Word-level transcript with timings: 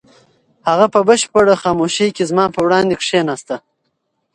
هغه 0.67 0.85
په 0.93 0.99
بشپړه 1.07 1.55
خاموشۍ 1.63 2.09
کې 2.15 2.23
زما 2.31 2.45
په 2.55 2.59
وړاندې 2.65 2.93
کښېناسته. 3.01 3.55